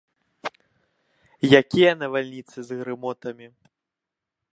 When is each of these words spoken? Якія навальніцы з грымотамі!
Якія 1.59 1.91
навальніцы 2.01 2.57
з 2.71 2.79
грымотамі! 2.81 3.47